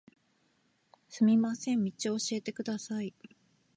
[1.09, 3.13] すみません、道を教えてください。